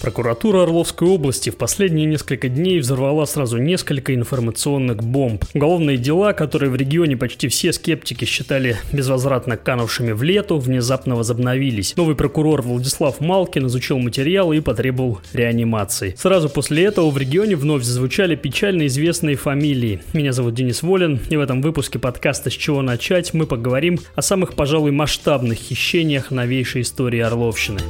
Прокуратура 0.00 0.62
Орловской 0.62 1.08
области 1.08 1.50
в 1.50 1.56
последние 1.56 2.06
несколько 2.06 2.48
дней 2.48 2.80
взорвала 2.80 3.26
сразу 3.26 3.58
несколько 3.58 4.14
информационных 4.14 5.02
бомб. 5.02 5.44
Уголовные 5.54 5.98
дела, 5.98 6.32
которые 6.32 6.70
в 6.70 6.76
регионе 6.76 7.16
почти 7.16 7.48
все 7.48 7.72
скептики 7.72 8.24
считали 8.24 8.76
безвозвратно 8.92 9.56
канувшими 9.56 10.12
в 10.12 10.22
лету, 10.22 10.58
внезапно 10.58 11.16
возобновились. 11.16 11.94
Новый 11.96 12.16
прокурор 12.16 12.62
Владислав 12.62 13.20
Малкин 13.20 13.66
изучил 13.66 13.98
материалы 13.98 14.56
и 14.56 14.60
потребовал 14.60 15.20
реанимации. 15.32 16.14
Сразу 16.16 16.48
после 16.48 16.84
этого 16.84 17.10
в 17.10 17.18
регионе 17.18 17.56
вновь 17.56 17.82
зазвучали 17.82 18.36
печально 18.36 18.86
известные 18.86 19.36
фамилии. 19.36 20.00
Меня 20.14 20.32
зовут 20.32 20.54
Денис 20.54 20.82
Волин, 20.82 21.20
и 21.28 21.36
в 21.36 21.40
этом 21.40 21.60
выпуске 21.60 21.98
подкаста 21.98 22.50
«С 22.50 22.54
чего 22.54 22.80
начать» 22.80 23.34
мы 23.34 23.46
поговорим 23.46 23.98
о 24.14 24.22
самых, 24.22 24.54
пожалуй, 24.54 24.92
масштабных 24.92 25.58
хищениях 25.58 26.30
новейшей 26.30 26.82
истории 26.82 27.20
Орловщины. 27.20 27.80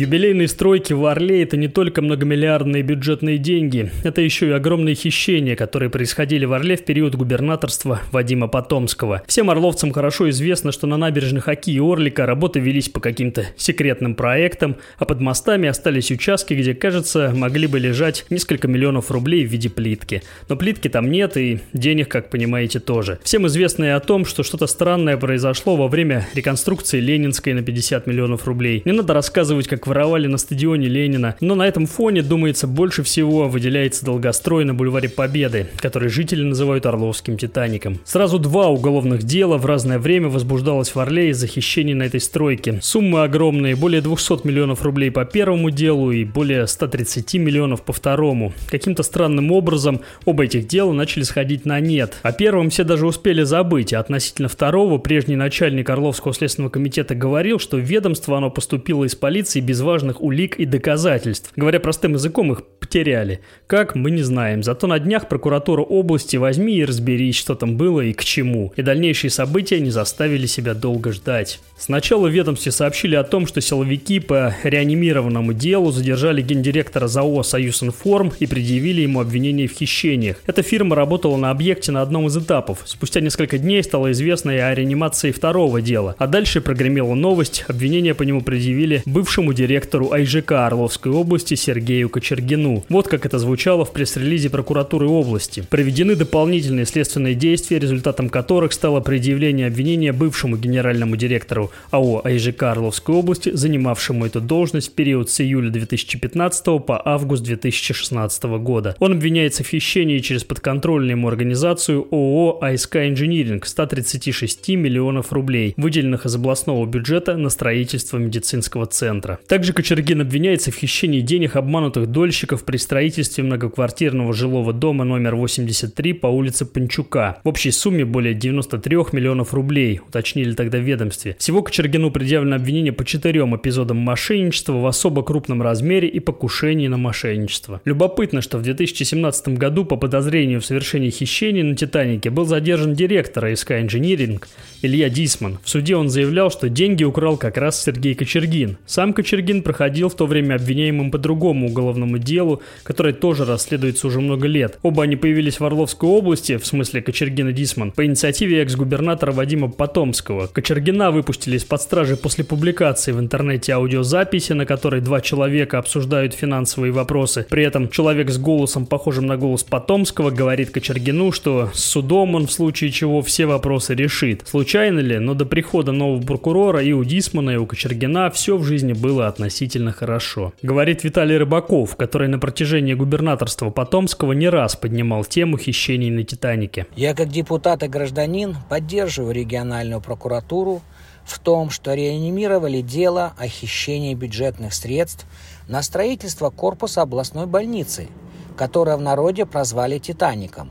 Юбилейные 0.00 0.48
стройки 0.48 0.94
в 0.94 1.04
Орле– 1.04 1.42
это 1.42 1.58
не 1.58 1.68
только 1.68 2.00
многомиллиардные 2.00 2.82
бюджетные 2.82 3.36
деньги, 3.36 3.90
это 4.02 4.22
еще 4.22 4.48
и 4.48 4.52
огромные 4.52 4.94
хищения, 4.94 5.56
которые 5.56 5.90
происходили 5.90 6.46
в 6.46 6.54
Орле 6.54 6.78
в 6.78 6.86
период 6.86 7.16
губернаторства 7.16 8.00
Вадима 8.10 8.48
Потомского. 8.48 9.22
Всем 9.26 9.50
орловцам 9.50 9.92
хорошо 9.92 10.30
известно, 10.30 10.72
что 10.72 10.86
на 10.86 10.96
набережных 10.96 11.48
Оки 11.48 11.74
и 11.74 11.78
Орлика 11.78 12.24
работы 12.24 12.60
велись 12.60 12.88
по 12.88 12.98
каким-то 12.98 13.44
секретным 13.58 14.14
проектам, 14.14 14.76
а 14.96 15.04
под 15.04 15.20
мостами 15.20 15.68
остались 15.68 16.10
участки, 16.10 16.54
где, 16.54 16.72
кажется, 16.72 17.34
могли 17.36 17.66
бы 17.66 17.78
лежать 17.78 18.24
несколько 18.30 18.68
миллионов 18.68 19.10
рублей 19.10 19.44
в 19.46 19.50
виде 19.50 19.68
плитки. 19.68 20.22
Но 20.48 20.56
плитки 20.56 20.88
там 20.88 21.10
нет 21.10 21.36
и 21.36 21.60
денег, 21.74 22.08
как 22.08 22.30
понимаете, 22.30 22.80
тоже. 22.80 23.18
Всем 23.22 23.46
известно 23.48 23.84
и 23.84 23.88
о 23.88 24.00
том, 24.00 24.24
что 24.24 24.44
что-то 24.44 24.66
странное 24.66 25.18
произошло 25.18 25.76
во 25.76 25.88
время 25.88 26.26
реконструкции 26.32 27.00
Ленинской 27.00 27.52
на 27.52 27.62
50 27.62 28.06
миллионов 28.06 28.46
рублей. 28.46 28.80
Не 28.86 28.92
надо 28.92 29.12
рассказывать, 29.12 29.68
как 29.68 29.89
воровали 29.90 30.28
на 30.28 30.38
стадионе 30.38 30.86
Ленина. 30.86 31.34
Но 31.40 31.56
на 31.56 31.66
этом 31.66 31.86
фоне, 31.86 32.22
думается, 32.22 32.68
больше 32.68 33.02
всего 33.02 33.48
выделяется 33.48 34.04
долгострой 34.04 34.64
на 34.64 34.72
бульваре 34.72 35.08
Победы, 35.08 35.66
который 35.78 36.08
жители 36.08 36.44
называют 36.44 36.86
Орловским 36.86 37.36
Титаником. 37.36 37.98
Сразу 38.04 38.38
два 38.38 38.68
уголовных 38.68 39.24
дела 39.24 39.58
в 39.58 39.66
разное 39.66 39.98
время 39.98 40.28
возбуждалось 40.28 40.94
в 40.94 41.00
Орле 41.00 41.30
из-за 41.30 41.48
хищений 41.48 41.94
на 41.94 42.04
этой 42.04 42.20
стройке. 42.20 42.78
Суммы 42.80 43.24
огромные, 43.24 43.74
более 43.74 44.00
200 44.00 44.46
миллионов 44.46 44.82
рублей 44.82 45.10
по 45.10 45.24
первому 45.24 45.70
делу 45.70 46.12
и 46.12 46.24
более 46.24 46.68
130 46.68 47.34
миллионов 47.34 47.82
по 47.82 47.92
второму. 47.92 48.52
Каким-то 48.68 49.02
странным 49.02 49.50
образом 49.50 50.02
оба 50.24 50.44
этих 50.44 50.68
дела 50.68 50.92
начали 50.92 51.24
сходить 51.24 51.66
на 51.66 51.80
нет. 51.80 52.18
О 52.22 52.30
первом 52.30 52.70
все 52.70 52.84
даже 52.84 53.06
успели 53.06 53.42
забыть, 53.42 53.92
а 53.92 53.98
относительно 53.98 54.48
второго 54.48 54.98
прежний 54.98 55.36
начальник 55.36 55.90
Орловского 55.90 56.32
следственного 56.32 56.70
комитета 56.70 57.16
говорил, 57.16 57.58
что 57.58 57.76
ведомство 57.76 58.36
оно 58.36 58.50
поступило 58.50 59.04
из 59.04 59.16
полиции 59.16 59.60
без 59.70 59.80
важных 59.82 60.20
улик 60.20 60.56
и 60.56 60.64
доказательств. 60.64 61.52
Говоря 61.54 61.78
простым 61.78 62.14
языком, 62.14 62.50
их 62.50 62.64
потеряли. 62.80 63.38
Как, 63.68 63.94
мы 63.94 64.10
не 64.10 64.22
знаем. 64.22 64.64
Зато 64.64 64.88
на 64.88 64.98
днях 64.98 65.28
прокуратура 65.28 65.82
области 65.82 66.36
возьми 66.36 66.74
и 66.78 66.84
разберись, 66.84 67.36
что 67.36 67.54
там 67.54 67.76
было 67.76 68.00
и 68.00 68.12
к 68.12 68.24
чему. 68.24 68.72
И 68.74 68.82
дальнейшие 68.82 69.30
события 69.30 69.78
не 69.78 69.90
заставили 69.90 70.46
себя 70.46 70.74
долго 70.74 71.12
ждать. 71.12 71.60
Сначала 71.78 72.26
в 72.26 72.32
ведомстве 72.32 72.72
сообщили 72.72 73.14
о 73.14 73.22
том, 73.22 73.46
что 73.46 73.60
силовики 73.60 74.18
по 74.18 74.56
реанимированному 74.64 75.52
делу 75.52 75.92
задержали 75.92 76.42
гендиректора 76.42 77.06
ЗАО 77.06 77.44
«Союзинформ» 77.44 78.32
и 78.40 78.46
предъявили 78.46 79.02
ему 79.02 79.20
обвинение 79.20 79.68
в 79.68 79.72
хищениях. 79.72 80.38
Эта 80.46 80.62
фирма 80.62 80.96
работала 80.96 81.36
на 81.36 81.50
объекте 81.50 81.92
на 81.92 82.02
одном 82.02 82.26
из 82.26 82.36
этапов. 82.36 82.82
Спустя 82.86 83.20
несколько 83.20 83.56
дней 83.56 83.84
стало 83.84 84.10
известно 84.10 84.50
и 84.50 84.58
о 84.58 84.74
реанимации 84.74 85.30
второго 85.30 85.80
дела. 85.80 86.16
А 86.18 86.26
дальше 86.26 86.60
прогремела 86.60 87.14
новость, 87.14 87.64
обвинение 87.68 88.14
по 88.14 88.24
нему 88.24 88.42
предъявили 88.42 89.04
бывшему 89.06 89.52
директору 89.60 90.10
АИЖК 90.12 90.52
Орловской 90.52 91.12
области 91.12 91.52
Сергею 91.54 92.08
Кочергину. 92.08 92.82
Вот 92.88 93.08
как 93.08 93.26
это 93.26 93.38
звучало 93.38 93.84
в 93.84 93.92
пресс-релизе 93.92 94.48
прокуратуры 94.48 95.06
области. 95.06 95.62
Проведены 95.68 96.16
дополнительные 96.16 96.86
следственные 96.86 97.34
действия, 97.34 97.78
результатом 97.78 98.30
которых 98.30 98.72
стало 98.72 99.00
предъявление 99.00 99.66
обвинения 99.66 100.14
бывшему 100.14 100.56
генеральному 100.56 101.16
директору 101.16 101.72
АО 101.90 102.22
АИЖК 102.24 102.62
Орловской 102.62 103.14
области, 103.14 103.50
занимавшему 103.52 104.24
эту 104.24 104.40
должность 104.40 104.92
в 104.92 104.94
период 104.94 105.28
с 105.28 105.42
июля 105.42 105.68
2015 105.68 106.64
по 106.86 107.02
август 107.04 107.44
2016 107.44 108.42
года. 108.44 108.96
Он 108.98 109.12
обвиняется 109.12 109.62
в 109.62 109.68
хищении 109.68 110.20
через 110.20 110.42
подконтрольную 110.44 111.10
ему 111.10 111.28
организацию 111.28 112.08
ООО 112.10 112.64
АСК 112.64 112.96
Инжиниринг 112.96 113.66
136 113.66 114.68
миллионов 114.70 115.34
рублей, 115.34 115.74
выделенных 115.76 116.24
из 116.24 116.34
областного 116.34 116.86
бюджета 116.86 117.36
на 117.36 117.50
строительство 117.50 118.16
медицинского 118.16 118.86
центра. 118.86 119.38
Также 119.50 119.72
Кочергин 119.72 120.20
обвиняется 120.20 120.70
в 120.70 120.76
хищении 120.76 121.22
денег 121.22 121.56
обманутых 121.56 122.06
дольщиков 122.06 122.64
при 122.64 122.76
строительстве 122.76 123.42
многоквартирного 123.42 124.32
жилого 124.32 124.72
дома 124.72 125.02
номер 125.02 125.34
83 125.34 126.12
по 126.12 126.28
улице 126.28 126.64
Панчука. 126.66 127.40
В 127.42 127.48
общей 127.48 127.72
сумме 127.72 128.04
более 128.04 128.32
93 128.32 128.96
миллионов 129.10 129.52
рублей, 129.52 130.02
уточнили 130.06 130.52
тогда 130.52 130.78
в 130.78 130.82
ведомстве. 130.82 131.34
Всего 131.40 131.64
Кочергину 131.64 132.12
предъявлено 132.12 132.54
обвинение 132.54 132.92
по 132.92 133.04
четырем 133.04 133.56
эпизодам 133.56 133.96
мошенничества 133.96 134.74
в 134.74 134.86
особо 134.86 135.24
крупном 135.24 135.62
размере 135.62 136.06
и 136.06 136.20
покушении 136.20 136.86
на 136.86 136.96
мошенничество. 136.96 137.80
Любопытно, 137.84 138.42
что 138.42 138.56
в 138.56 138.62
2017 138.62 139.58
году 139.58 139.84
по 139.84 139.96
подозрению 139.96 140.60
в 140.60 140.64
совершении 140.64 141.10
хищений 141.10 141.64
на 141.64 141.74
«Титанике» 141.74 142.30
был 142.30 142.44
задержан 142.44 142.94
директор 142.94 143.46
АСК 143.46 143.72
«Инжиниринг» 143.72 144.46
Илья 144.82 145.10
Дисман. 145.10 145.58
В 145.64 145.68
суде 145.68 145.96
он 145.96 146.08
заявлял, 146.08 146.52
что 146.52 146.68
деньги 146.68 147.02
украл 147.02 147.36
как 147.36 147.56
раз 147.56 147.82
Сергей 147.82 148.14
Кочергин. 148.14 148.78
Сам 148.86 149.12
Кочергин 149.12 149.39
Шульгин 149.40 149.62
проходил 149.62 150.10
в 150.10 150.14
то 150.14 150.26
время 150.26 150.56
обвиняемым 150.56 151.10
по 151.10 151.16
другому 151.16 151.68
уголовному 151.68 152.18
делу, 152.18 152.60
которое 152.82 153.14
тоже 153.14 153.46
расследуется 153.46 154.06
уже 154.06 154.20
много 154.20 154.46
лет. 154.46 154.78
Оба 154.82 155.04
они 155.04 155.16
появились 155.16 155.60
в 155.60 155.64
Орловской 155.64 156.10
области, 156.10 156.58
в 156.58 156.66
смысле 156.66 157.00
Кочергина 157.00 157.52
Дисман, 157.52 157.90
по 157.90 158.04
инициативе 158.04 158.60
экс-губернатора 158.60 159.32
Вадима 159.32 159.70
Потомского. 159.70 160.46
Кочергина 160.46 161.10
выпустили 161.10 161.56
из-под 161.56 161.80
стражи 161.80 162.16
после 162.16 162.44
публикации 162.44 163.12
в 163.12 163.18
интернете 163.18 163.72
аудиозаписи, 163.72 164.52
на 164.52 164.66
которой 164.66 165.00
два 165.00 165.22
человека 165.22 165.78
обсуждают 165.78 166.34
финансовые 166.34 166.92
вопросы. 166.92 167.46
При 167.48 167.64
этом 167.64 167.88
человек 167.88 168.28
с 168.28 168.36
голосом, 168.36 168.84
похожим 168.84 169.26
на 169.26 169.38
голос 169.38 169.64
Потомского, 169.64 170.30
говорит 170.30 170.70
Кочергину, 170.70 171.32
что 171.32 171.70
с 171.72 171.82
судом 171.82 172.34
он 172.34 172.46
в 172.46 172.52
случае 172.52 172.90
чего 172.90 173.22
все 173.22 173.46
вопросы 173.46 173.94
решит. 173.94 174.42
Случайно 174.46 175.00
ли, 175.00 175.18
но 175.18 175.32
до 175.32 175.46
прихода 175.46 175.92
нового 175.92 176.22
прокурора 176.22 176.82
и 176.82 176.92
у 176.92 177.04
Дисмана, 177.04 177.50
и 177.50 177.56
у 177.56 177.64
Кочергина 177.64 178.30
все 178.30 178.58
в 178.58 178.64
жизни 178.64 178.92
было 178.92 179.29
относительно 179.30 179.92
хорошо. 179.92 180.52
Говорит 180.60 181.02
Виталий 181.02 181.38
Рыбаков, 181.38 181.96
который 181.96 182.28
на 182.28 182.38
протяжении 182.38 182.92
губернаторства 182.92 183.70
Потомского 183.70 184.32
не 184.32 184.50
раз 184.50 184.76
поднимал 184.76 185.24
тему 185.24 185.56
хищений 185.56 186.10
на 186.10 186.24
«Титанике». 186.24 186.86
Я 186.94 187.14
как 187.14 187.28
депутат 187.28 187.82
и 187.82 187.88
гражданин 187.88 188.56
поддерживаю 188.68 189.34
региональную 189.34 190.02
прокуратуру 190.02 190.82
в 191.24 191.38
том, 191.38 191.70
что 191.70 191.94
реанимировали 191.94 192.82
дело 192.82 193.32
о 193.38 193.46
хищении 193.46 194.14
бюджетных 194.14 194.74
средств 194.74 195.26
на 195.68 195.82
строительство 195.82 196.50
корпуса 196.50 197.02
областной 197.02 197.46
больницы, 197.46 198.08
которое 198.56 198.96
в 198.96 199.02
народе 199.02 199.46
прозвали 199.46 199.98
«Титаником». 199.98 200.70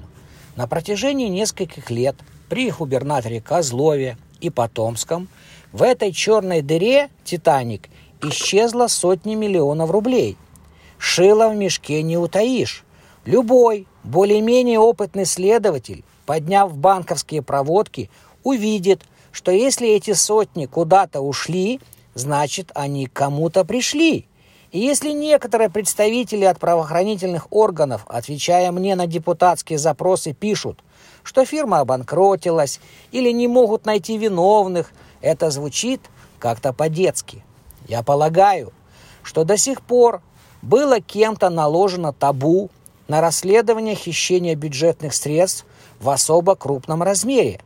На 0.55 0.67
протяжении 0.67 1.27
нескольких 1.27 1.89
лет 1.89 2.15
при 2.49 2.69
губернаторе 2.71 3.39
Козлове 3.39 4.17
и 4.41 4.49
Потомском 4.49 5.27
в 5.71 5.83
этой 5.83 6.11
черной 6.11 6.61
дыре 6.61 7.09
«Титаник» 7.23 7.89
исчезло 8.21 8.87
сотни 8.87 9.35
миллионов 9.35 9.91
рублей. 9.91 10.37
Шило 10.97 11.49
в 11.49 11.55
мешке 11.55 12.01
не 12.03 12.17
утаишь. 12.17 12.83
Любой 13.25 13.87
более-менее 14.03 14.79
опытный 14.79 15.25
следователь, 15.25 16.03
подняв 16.25 16.75
банковские 16.75 17.41
проводки, 17.41 18.09
увидит, 18.43 19.03
что 19.31 19.51
если 19.51 19.89
эти 19.89 20.13
сотни 20.13 20.65
куда-то 20.65 21.21
ушли, 21.21 21.79
значит 22.13 22.71
они 22.73 23.07
кому-то 23.07 23.65
пришли. 23.65 24.25
И 24.71 24.79
если 24.79 25.11
некоторые 25.11 25.69
представители 25.69 26.45
от 26.45 26.59
правоохранительных 26.59 27.47
органов, 27.51 28.05
отвечая 28.07 28.71
мне 28.71 28.95
на 28.95 29.07
депутатские 29.07 29.79
запросы, 29.79 30.33
пишут, 30.33 30.83
что 31.23 31.45
фирма 31.45 31.79
обанкротилась 31.79 32.79
или 33.11 33.31
не 33.31 33.47
могут 33.47 33.85
найти 33.85 34.17
виновных, 34.17 34.91
это 35.21 35.49
звучит 35.49 36.01
как-то 36.37 36.71
по-детски. 36.71 37.43
Я 37.89 38.03
полагаю, 38.03 38.71
что 39.23 39.43
до 39.43 39.57
сих 39.57 39.81
пор 39.81 40.21
было 40.61 41.01
кем-то 41.01 41.49
наложено 41.49 42.13
табу 42.13 42.69
на 43.07 43.19
расследование 43.19 43.95
хищения 43.95 44.55
бюджетных 44.55 45.15
средств 45.15 45.65
в 45.99 46.09
особо 46.11 46.55
крупном 46.55 47.01
размере. 47.01 47.59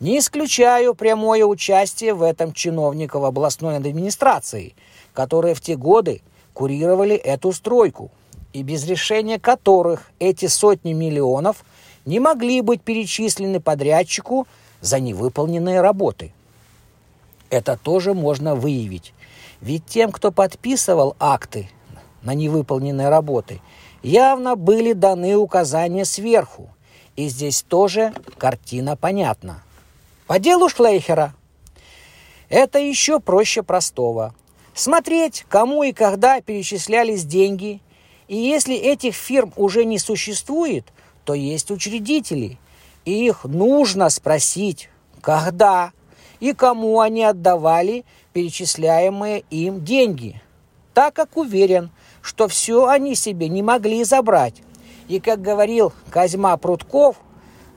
Не 0.00 0.18
исключаю 0.18 0.94
прямое 0.94 1.44
участие 1.44 2.14
в 2.14 2.22
этом 2.22 2.54
чиновников 2.54 3.22
областной 3.22 3.76
администрации, 3.76 4.74
которые 5.12 5.54
в 5.54 5.60
те 5.60 5.76
годы 5.76 6.22
курировали 6.54 7.14
эту 7.14 7.52
стройку, 7.52 8.10
и 8.54 8.62
без 8.62 8.86
решения 8.86 9.38
которых 9.38 10.10
эти 10.18 10.46
сотни 10.46 10.94
миллионов 10.94 11.64
не 12.06 12.18
могли 12.18 12.62
быть 12.62 12.80
перечислены 12.80 13.60
подрядчику 13.60 14.46
за 14.80 15.00
невыполненные 15.00 15.82
работы. 15.82 16.32
Это 17.50 17.76
тоже 17.76 18.14
можно 18.14 18.54
выявить. 18.54 19.12
Ведь 19.60 19.86
тем, 19.86 20.12
кто 20.12 20.32
подписывал 20.32 21.16
акты 21.18 21.68
на 22.22 22.34
невыполненные 22.34 23.08
работы, 23.08 23.60
явно 24.02 24.56
были 24.56 24.92
даны 24.92 25.36
указания 25.36 26.04
сверху. 26.04 26.68
И 27.16 27.28
здесь 27.28 27.62
тоже 27.62 28.12
картина 28.36 28.96
понятна. 28.96 29.62
По 30.26 30.38
делу 30.38 30.68
Шлейхера. 30.68 31.34
Это 32.48 32.78
еще 32.78 33.20
проще 33.20 33.62
простого. 33.62 34.34
Смотреть, 34.74 35.46
кому 35.48 35.82
и 35.82 35.92
когда 35.92 36.40
перечислялись 36.40 37.24
деньги. 37.24 37.80
И 38.28 38.36
если 38.36 38.76
этих 38.76 39.14
фирм 39.14 39.52
уже 39.56 39.84
не 39.84 39.98
существует, 39.98 40.84
то 41.24 41.32
есть 41.34 41.70
учредители. 41.70 42.58
И 43.04 43.26
их 43.26 43.44
нужно 43.44 44.10
спросить, 44.10 44.90
когда 45.22 45.92
и 46.40 46.52
кому 46.52 47.00
они 47.00 47.24
отдавали 47.24 48.04
перечисляемые 48.36 49.44
им 49.48 49.82
деньги, 49.82 50.42
так 50.92 51.14
как 51.14 51.38
уверен, 51.38 51.90
что 52.20 52.48
все 52.48 52.86
они 52.86 53.14
себе 53.14 53.48
не 53.48 53.62
могли 53.62 54.04
забрать. 54.04 54.56
И, 55.08 55.20
как 55.20 55.40
говорил 55.40 55.94
Козьма 56.10 56.54
Прутков, 56.58 57.16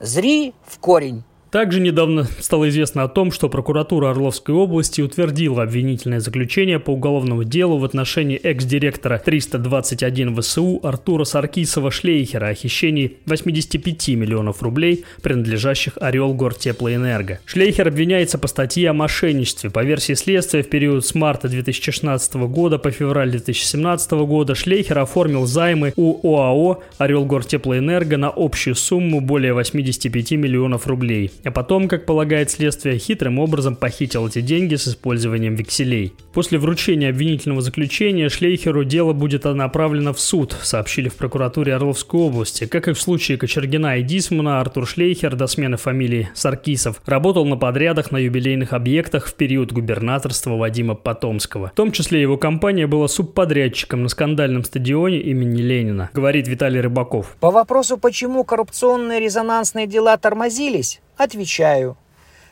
«Зри 0.00 0.52
в 0.66 0.78
корень». 0.78 1.24
Также 1.50 1.80
недавно 1.80 2.28
стало 2.38 2.68
известно 2.68 3.02
о 3.02 3.08
том, 3.08 3.32
что 3.32 3.48
прокуратура 3.48 4.10
Орловской 4.10 4.54
области 4.54 5.00
утвердила 5.00 5.64
обвинительное 5.64 6.20
заключение 6.20 6.78
по 6.78 6.90
уголовному 6.90 7.42
делу 7.42 7.78
в 7.78 7.84
отношении 7.84 8.36
экс-директора 8.36 9.18
321 9.18 10.40
ВСУ 10.40 10.78
Артура 10.84 11.24
Саркисова-Шлейхера 11.24 12.50
о 12.50 12.54
хищении 12.54 13.16
85 13.26 14.08
миллионов 14.10 14.62
рублей, 14.62 15.04
принадлежащих 15.22 15.94
Орел 16.00 16.34
Гортеплоэнерго. 16.34 17.40
Шлейхер 17.46 17.88
обвиняется 17.88 18.38
по 18.38 18.46
статье 18.46 18.88
о 18.88 18.92
мошенничестве. 18.92 19.70
По 19.70 19.82
версии 19.82 20.12
следствия, 20.12 20.62
в 20.62 20.68
период 20.68 21.04
с 21.04 21.16
марта 21.16 21.48
2016 21.48 22.34
года 22.34 22.78
по 22.78 22.92
февраль 22.92 23.30
2017 23.30 24.12
года 24.12 24.54
Шлейхер 24.54 25.00
оформил 25.00 25.46
займы 25.46 25.92
у 25.96 26.32
ОАО 26.32 26.84
Орел 26.98 27.24
Гортеплоэнерго 27.24 28.18
на 28.18 28.28
общую 28.28 28.76
сумму 28.76 29.20
более 29.20 29.52
85 29.52 30.32
миллионов 30.32 30.86
рублей 30.86 31.32
а 31.44 31.50
потом, 31.50 31.88
как 31.88 32.06
полагает 32.06 32.50
следствие, 32.50 32.98
хитрым 32.98 33.38
образом 33.38 33.76
похитил 33.76 34.26
эти 34.26 34.40
деньги 34.40 34.74
с 34.74 34.88
использованием 34.88 35.54
векселей. 35.54 36.14
После 36.32 36.58
вручения 36.58 37.10
обвинительного 37.10 37.62
заключения 37.62 38.28
Шлейхеру 38.28 38.84
дело 38.84 39.12
будет 39.12 39.44
направлено 39.44 40.12
в 40.12 40.20
суд, 40.20 40.56
сообщили 40.62 41.08
в 41.08 41.14
прокуратуре 41.14 41.74
Орловской 41.74 42.20
области. 42.20 42.66
Как 42.66 42.88
и 42.88 42.92
в 42.92 43.00
случае 43.00 43.38
Кочергина 43.38 43.98
и 43.98 44.02
Дисмана, 44.02 44.60
Артур 44.60 44.86
Шлейхер 44.86 45.36
до 45.36 45.46
смены 45.46 45.76
фамилии 45.76 46.30
Саркисов 46.34 47.00
работал 47.06 47.44
на 47.46 47.56
подрядах 47.56 48.10
на 48.10 48.18
юбилейных 48.18 48.72
объектах 48.72 49.26
в 49.26 49.34
период 49.34 49.72
губернаторства 49.72 50.56
Вадима 50.56 50.94
Потомского. 50.94 51.68
В 51.68 51.76
том 51.76 51.92
числе 51.92 52.20
его 52.20 52.36
компания 52.36 52.86
была 52.86 53.08
субподрядчиком 53.08 54.02
на 54.02 54.08
скандальном 54.08 54.64
стадионе 54.64 55.18
имени 55.20 55.62
Ленина, 55.62 56.10
говорит 56.12 56.48
Виталий 56.48 56.80
Рыбаков. 56.80 57.36
По 57.40 57.50
вопросу, 57.50 57.96
почему 57.96 58.44
коррупционные 58.44 59.20
резонансные 59.20 59.86
дела 59.86 60.16
тормозились, 60.16 61.00
Отвечаю, 61.20 61.98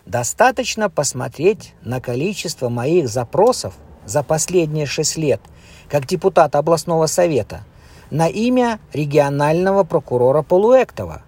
достаточно 0.04 0.90
посмотреть 0.90 1.72
на 1.80 2.02
количество 2.02 2.68
моих 2.68 3.08
запросов 3.08 3.72
за 4.04 4.22
последние 4.22 4.84
шесть 4.84 5.16
лет 5.16 5.40
как 5.88 6.04
депутат 6.04 6.54
областного 6.54 7.06
совета 7.06 7.64
на 8.10 8.28
имя 8.28 8.78
регионального 8.92 9.84
прокурора 9.84 10.42
Полуэктова, 10.42 11.22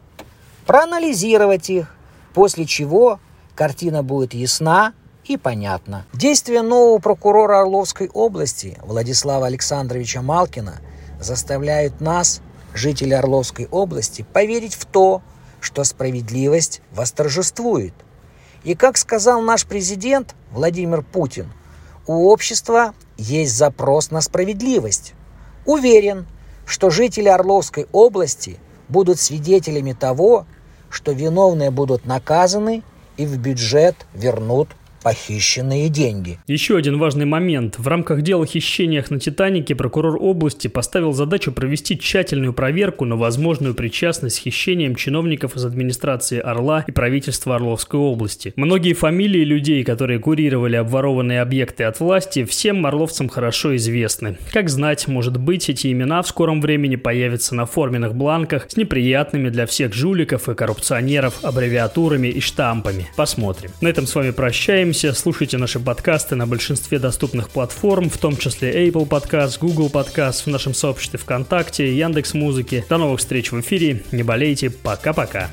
проанализировать 0.67 1.71
их, 1.71 1.97
после 2.35 2.67
чего 2.67 3.19
картина 3.55 4.03
будет 4.03 4.35
ясна 4.35 4.93
и 5.25 5.39
понятна. 5.39 6.05
Действия 6.13 6.61
нового 6.61 6.99
прокурора 6.99 7.61
Орловской 7.61 8.11
области 8.13 8.77
Владислава 8.85 9.47
Александровича 9.47 10.21
Малкина 10.21 10.83
заставляют 11.19 12.03
нас, 12.03 12.43
жителей 12.75 13.15
Орловской 13.15 13.67
области, 13.71 14.27
поверить 14.31 14.75
в 14.75 14.85
то, 14.85 15.23
что 15.61 15.85
справедливость 15.85 16.83
восторжествует. 16.93 17.95
И 18.65 18.75
как 18.75 18.97
сказал 18.97 19.41
наш 19.41 19.67
президент 19.67 20.35
Владимир 20.51 21.03
Путин, 21.03 21.53
у 22.07 22.29
общества 22.29 22.95
есть 23.17 23.57
запрос 23.57 24.11
на 24.11 24.21
справедливость. 24.21 25.15
Уверен, 25.67 26.27
что 26.67 26.91
жители 26.91 27.29
Орловской 27.29 27.87
области 27.93 28.59
будут 28.89 29.21
свидетелями 29.21 29.93
того, 29.93 30.47
что 30.89 31.13
виновные 31.13 31.71
будут 31.71 32.05
наказаны 32.05 32.83
и 33.17 33.27
в 33.27 33.39
бюджет 33.39 33.95
вернут 34.15 34.69
похищенные 35.03 35.89
деньги. 35.89 36.39
Еще 36.47 36.77
один 36.77 36.99
важный 36.99 37.25
момент. 37.25 37.79
В 37.79 37.89
рамках 37.89 38.23
дела 38.23 38.43
о 38.43 38.47
хищениях 38.47 39.11
на 39.11 39.19
«Титанике» 39.19 39.75
прокурор 39.75 40.17
области 40.21 40.69
поставил 40.69 41.13
задачу 41.13 41.53
провести 41.53 41.99
тщательную 41.99 42.53
проверку 42.53 43.05
на 43.05 43.17
возможную 43.17 43.75
причастность 43.75 44.39
к 44.39 44.43
хищениям 44.43 44.95
чиновников 44.95 45.57
из 45.57 45.65
администрации 45.65 46.39
Орла 46.39 46.85
и 46.87 46.93
правительства 46.93 47.57
Орловской 47.57 47.99
области. 47.99 48.53
Многие 48.57 48.93
фамилии 48.93 49.45
людей, 49.45 49.85
которые 49.85 50.19
курировали 50.19 50.77
обворованные 50.77 51.41
объекты 51.41 51.85
от 51.85 51.99
власти, 52.01 52.45
всем 52.45 52.85
орловцам 52.87 53.29
хорошо 53.29 53.77
известны. 53.77 54.37
Как 54.53 54.69
знать, 54.69 55.09
может 55.09 55.39
быть, 55.39 55.69
эти 55.69 55.91
имена 55.93 56.23
в 56.23 56.29
скором 56.29 56.61
времени 56.61 56.97
появятся 56.97 57.55
на 57.55 57.67
форменных 57.67 58.15
бланках 58.15 58.67
с 58.69 58.77
неприятными 58.77 59.49
для 59.49 59.67
всех 59.67 59.95
жуликов 59.95 60.49
и 60.49 60.55
коррупционеров 60.55 61.45
аббревиатурами 61.45 62.29
и 62.29 62.41
штампами. 62.41 63.09
Посмотрим. 63.17 63.71
На 63.81 63.89
этом 63.89 64.07
с 64.07 64.15
вами 64.15 64.31
прощаемся 64.31 64.90
Прощаемся, 64.91 65.21
слушайте 65.21 65.57
наши 65.57 65.79
подкасты 65.79 66.35
на 66.35 66.49
большинстве 66.49 66.99
доступных 66.99 67.51
платформ, 67.51 68.11
в 68.11 68.19
том 68.19 68.37
числе 68.37 68.89
Apple 68.89 69.09
Podcast, 69.09 69.59
Google 69.61 69.89
Podcast, 69.89 70.43
в 70.43 70.47
нашем 70.49 70.75
сообществе 70.75 71.17
ВКонтакте, 71.17 71.97
Яндекс 71.97 72.35
Музыки. 72.35 72.85
До 72.89 72.99
новых 72.99 73.21
встреч 73.21 73.53
в 73.53 73.61
эфире, 73.61 74.03
не 74.11 74.25
болейте, 74.25 74.69
пока-пока. 74.69 75.49